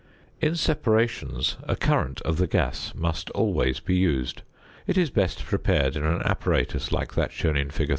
In 0.41 0.55
separations, 0.55 1.57
a 1.67 1.75
current 1.75 2.21
of 2.21 2.37
the 2.37 2.47
gas 2.47 2.91
must 2.95 3.29
always 3.35 3.79
be 3.79 3.95
used. 3.95 4.41
It 4.87 4.97
is 4.97 5.11
best 5.11 5.45
prepared 5.45 5.95
in 5.95 6.03
an 6.05 6.23
apparatus 6.23 6.91
like 6.91 7.13
that 7.13 7.31
shown 7.31 7.55
in 7.55 7.69
fig. 7.69 7.89